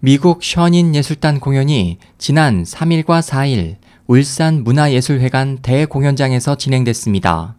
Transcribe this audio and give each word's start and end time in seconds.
미국 0.00 0.44
션인 0.44 0.94
예술단 0.94 1.40
공연이 1.40 1.98
지난 2.18 2.62
3일과 2.62 3.20
4일 3.20 3.78
울산 4.06 4.62
문화예술회관 4.62 5.58
대공연장에서 5.60 6.54
진행됐습니다. 6.54 7.56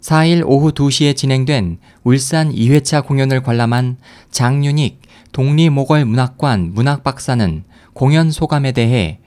4일 0.00 0.44
오후 0.46 0.70
2시에 0.70 1.16
진행된 1.16 1.78
울산 2.04 2.52
2회차 2.52 3.04
공연을 3.04 3.42
관람한 3.42 3.96
장윤익 4.30 5.02
독립모걸문학관 5.32 6.72
문학박사는 6.72 7.64
공연 7.94 8.30
소감에 8.30 8.70
대해 8.70 9.18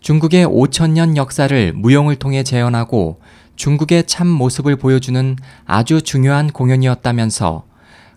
중국의 0.00 0.46
5천년 0.46 1.16
역사를 1.16 1.74
무용을 1.74 2.16
통해 2.16 2.42
재현하고 2.42 3.20
중국의 3.56 4.06
참 4.06 4.28
모습을 4.28 4.76
보여주는 4.76 5.36
아주 5.66 6.00
중요한 6.00 6.48
공연이었다면서 6.48 7.66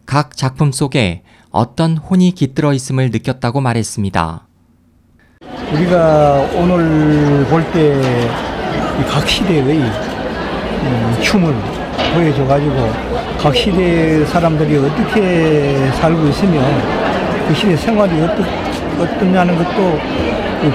각 0.05 0.37
작품 0.37 0.71
속에 0.71 1.23
어떤 1.59 1.95
혼이 1.97 2.31
깃들어 2.31 2.73
있음을 2.73 3.11
느꼈다고 3.11 3.61
말했습니다. 3.61 4.41
우리가 5.71 6.45
오늘 6.57 7.45
볼 7.49 7.63
때 7.71 8.01
각 9.09 9.27
시대의 9.27 9.81
춤을 11.21 11.53
보여줘가지고 12.13 12.75
각 13.39 13.55
시대 13.55 14.25
사람들이 14.25 14.77
어떻게 14.77 15.89
살고 15.93 16.27
있으며 16.27 16.59
그 17.47 17.53
시대 17.53 17.75
생활이 17.77 18.21
어떠, 18.21 18.43
어떠냐는 19.01 19.57
것도 19.57 19.99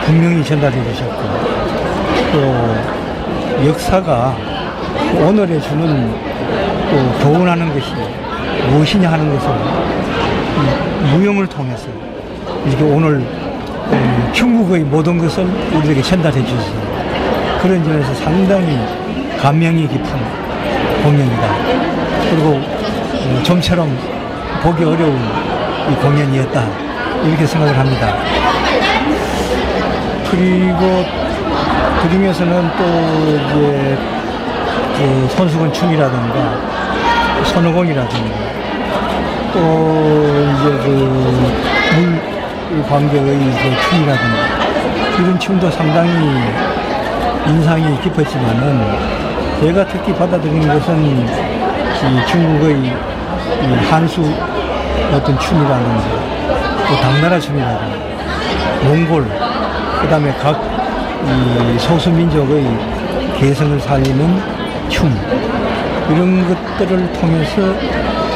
분명히 0.04 0.42
전달해 0.44 0.82
주셨고 0.92 1.22
또 2.32 3.66
역사가 3.68 4.34
오늘에 5.26 5.60
주는 5.60 6.10
또 6.90 7.18
교훈하는 7.22 7.68
것이 7.74 7.92
무엇이냐 8.70 9.12
하는 9.12 9.34
것을 9.34 9.50
무용을 11.12 11.46
통해서 11.46 11.86
이렇게 12.66 12.82
오늘 12.82 13.24
중국의 14.32 14.80
모든 14.80 15.18
것을 15.18 15.44
우리에게 15.74 16.02
전달해 16.02 16.44
주셔서 16.44 16.72
그런 17.60 17.82
점에서 17.84 18.14
상당히 18.14 18.78
감명이 19.40 19.88
깊은 19.88 20.04
공연이다. 21.02 21.48
그리고 22.30 22.60
좀처럼 23.42 23.96
보기 24.62 24.84
어려운 24.84 25.18
이 25.90 25.94
공연이었다. 25.94 26.66
이렇게 27.24 27.46
생각을 27.46 27.78
합니다. 27.78 28.14
그리고 30.30 31.04
그 32.02 32.10
중에서는 32.10 32.70
또 32.78 32.84
이제 33.36 33.98
그 34.96 35.28
손수건 35.36 35.72
춤이라든가 35.72 37.44
손오공이라든가 37.44 38.49
또 39.52 39.58
이제 40.50 40.64
그물 41.90 42.82
관계의 42.88 43.38
그 43.38 43.90
춤이라든가 43.90 44.36
이런 45.18 45.38
춤도 45.38 45.70
상당히 45.70 46.10
인상이 47.46 48.00
깊었지만은 48.00 48.80
제가 49.60 49.86
특히 49.86 50.14
받아들이는 50.14 50.68
것은 50.68 51.04
이 51.04 52.26
중국의 52.26 52.76
이 52.86 53.74
한수 53.90 54.22
어떤 55.12 55.38
춤이라든가 55.38 56.02
또 56.88 56.96
당나라 57.00 57.38
춤이라든가 57.38 57.96
몽골 58.84 59.24
그다음에 60.02 60.32
각 60.34 60.80
이 61.22 61.78
소수민족의 61.78 62.64
개성을 63.36 63.78
살리는 63.80 64.42
춤 64.88 65.14
이런 66.08 66.48
것들을 66.48 67.12
통해서 67.12 67.74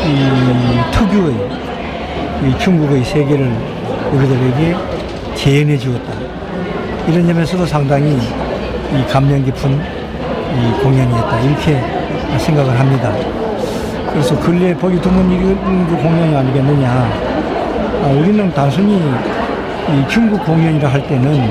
이 0.07 0.91
특유의 0.91 1.35
이 2.45 2.59
중국의 2.59 3.05
세계를 3.05 3.51
우리들에게 4.13 4.77
재현해 5.35 5.79
주었다. 5.79 6.13
이런 7.09 7.27
점에서도 7.27 7.65
상당히 7.67 8.19
이 8.93 9.11
감명 9.11 9.43
깊은 9.45 9.73
이 9.73 10.83
공연이었다. 10.83 11.41
이렇게 11.41 11.81
생각을 12.39 12.79
합니다. 12.79 13.13
그래서 14.11 14.39
근래 14.41 14.75
보기 14.75 15.01
드문 15.01 15.29
그 15.89 15.97
공연이 15.97 16.37
아니겠느냐. 16.37 16.89
아, 16.91 18.07
우리는 18.09 18.53
단순히 18.53 18.97
이 19.89 20.09
중국 20.09 20.45
공연이라 20.45 20.89
할 20.89 21.07
때는 21.07 21.49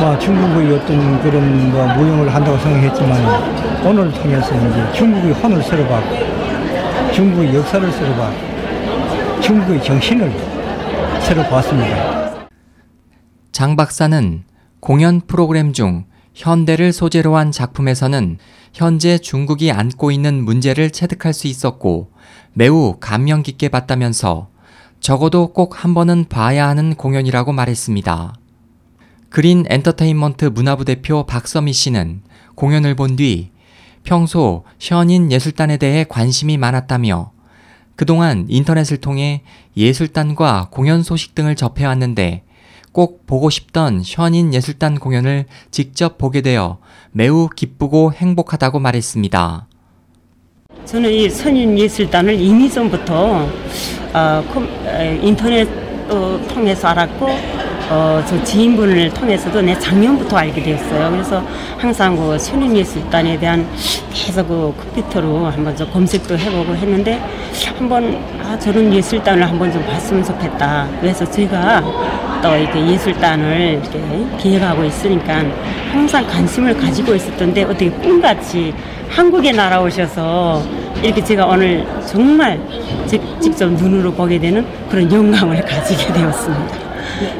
뭐 0.00 0.18
중국의 0.18 0.74
어떤 0.74 1.22
그런 1.22 1.70
뭐 1.70 1.86
무용을 1.96 2.34
한다고 2.34 2.56
생각했지만 2.58 3.20
오늘 3.84 4.10
통해서 4.12 4.54
이제 4.54 4.92
중국의 4.92 5.32
혼을 5.34 5.62
새로 5.62 5.84
봤고 5.86 6.37
중국의 7.18 7.52
역사를 7.52 7.90
새로 7.90 8.14
봤고 8.14 9.40
중국의 9.42 9.82
정신을 9.82 10.30
새로 11.20 11.42
봤습니다. 11.50 12.48
장 13.50 13.74
박사는 13.74 14.44
공연 14.78 15.20
프로그램 15.22 15.72
중 15.72 16.04
현대를 16.34 16.92
소재로 16.92 17.36
한 17.36 17.50
작품에서는 17.50 18.38
현재 18.72 19.18
중국이 19.18 19.72
안고 19.72 20.12
있는 20.12 20.44
문제를 20.44 20.90
체득할 20.90 21.32
수 21.32 21.48
있었고 21.48 22.12
매우 22.52 22.94
감명 23.00 23.42
깊게 23.42 23.70
봤다면서 23.70 24.50
적어도 25.00 25.52
꼭 25.52 25.82
한 25.82 25.94
번은 25.94 26.26
봐야 26.28 26.68
하는 26.68 26.94
공연이라고 26.94 27.50
말했습니다. 27.50 28.34
그린 29.28 29.64
엔터테인먼트 29.68 30.44
문화부 30.44 30.84
대표 30.84 31.26
박서미 31.26 31.72
씨는 31.72 32.22
공연을 32.54 32.94
본 32.94 33.16
뒤 33.16 33.50
평소 34.08 34.64
현인 34.80 35.30
예술단에 35.30 35.76
대해 35.76 36.02
관심이 36.08 36.56
많았다며 36.56 37.30
그동안 37.94 38.46
인터넷을 38.48 38.96
통해 38.96 39.42
예술단과 39.76 40.68
공연 40.70 41.02
소식 41.02 41.34
등을 41.34 41.54
접해왔는데 41.54 42.42
꼭 42.92 43.26
보고 43.26 43.50
싶던 43.50 44.00
현인 44.02 44.54
예술단 44.54 44.98
공연을 44.98 45.44
직접 45.70 46.16
보게 46.16 46.40
되어 46.40 46.78
매우 47.12 47.50
기쁘고 47.54 48.14
행복하다고 48.14 48.78
말했습니다. 48.78 49.66
저는 50.86 51.12
이 51.12 51.28
선인 51.28 51.78
예술단을 51.78 52.32
이미 52.40 52.70
전부터 52.70 53.46
어, 54.14 54.44
인터넷 55.20 55.68
통해서 56.48 56.88
알았고 56.88 57.57
어, 57.90 58.22
저 58.26 58.42
지인분을 58.44 59.10
통해서도 59.14 59.62
내 59.62 59.78
작년부터 59.78 60.36
알게 60.36 60.62
되었어요. 60.62 61.10
그래서 61.10 61.42
항상 61.78 62.14
그 62.16 62.38
선인예술단에 62.38 63.38
대한 63.38 63.66
계속 64.12 64.46
그 64.46 64.74
컴퓨터로 64.76 65.46
한번 65.46 65.74
좀 65.74 65.90
검색도 65.90 66.36
해보고 66.36 66.74
했는데 66.74 67.18
한번 67.76 68.22
아, 68.42 68.58
저런 68.58 68.92
예술단을 68.92 69.48
한번 69.48 69.72
좀 69.72 69.84
봤으면 69.86 70.22
좋겠다. 70.22 70.86
그래서 71.00 71.28
제가 71.30 71.82
또 72.42 72.56
이렇게 72.56 72.86
예술단을 72.88 73.80
이렇게 73.82 74.00
기획하고 74.38 74.84
있으니까 74.84 75.42
항상 75.90 76.26
관심을 76.26 76.76
가지고 76.76 77.14
있었던데 77.14 77.64
어떻게 77.64 77.90
꿈같이 77.90 78.74
한국에 79.08 79.52
날아오셔서 79.52 80.62
이렇게 81.02 81.24
제가 81.24 81.46
오늘 81.46 81.86
정말 82.06 82.60
직접 83.40 83.70
눈으로 83.72 84.12
보게 84.12 84.38
되는 84.38 84.66
그런 84.90 85.10
영감을 85.10 85.62
가지게 85.64 86.12
되었습니다. 86.12 86.87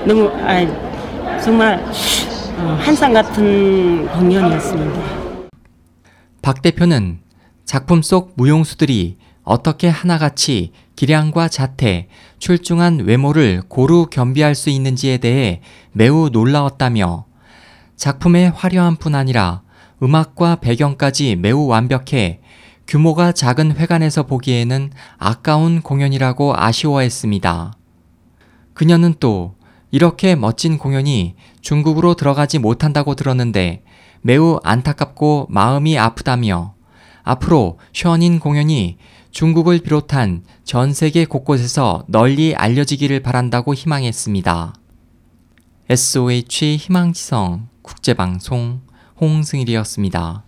너무 0.06 0.28
아, 0.28 1.38
정말 1.40 1.78
어, 2.58 2.78
한상 2.80 3.12
같은 3.12 4.06
공연이었습니다. 4.08 5.48
박 6.42 6.62
대표는 6.62 7.20
작품 7.64 8.02
속 8.02 8.32
무용수들이 8.36 9.18
어떻게 9.44 9.88
하나같이 9.88 10.72
기량과 10.96 11.48
자태, 11.48 12.08
출중한 12.38 13.00
외모를 13.00 13.62
고루 13.68 14.06
겸비할 14.10 14.54
수 14.54 14.70
있는지에 14.70 15.18
대해 15.18 15.60
매우 15.92 16.28
놀라웠다며 16.30 17.26
작품의 17.96 18.50
화려한 18.50 18.96
뿐 18.96 19.14
아니라 19.14 19.62
음악과 20.02 20.56
배경까지 20.56 21.36
매우 21.36 21.66
완벽해 21.66 22.40
규모가 22.86 23.32
작은 23.32 23.76
회관에서 23.76 24.24
보기에는 24.24 24.90
아까운 25.18 25.82
공연이라고 25.82 26.54
아쉬워했습니다. 26.56 27.74
그녀는 28.74 29.14
또 29.20 29.57
이렇게 29.90 30.34
멋진 30.34 30.78
공연이 30.78 31.34
중국으로 31.60 32.14
들어가지 32.14 32.58
못한다고 32.58 33.14
들었는데 33.14 33.82
매우 34.20 34.58
안타깝고 34.62 35.46
마음이 35.50 35.98
아프다며 35.98 36.74
앞으로 37.22 37.78
션인 37.92 38.40
공연이 38.40 38.96
중국을 39.30 39.80
비롯한 39.80 40.44
전 40.64 40.92
세계 40.92 41.24
곳곳에서 41.24 42.04
널리 42.08 42.54
알려지기를 42.54 43.20
바란다고 43.20 43.74
희망했습니다. 43.74 44.74
SOH 45.90 46.76
희망지성 46.76 47.68
국제방송 47.82 48.80
홍승일이었습니다. 49.20 50.47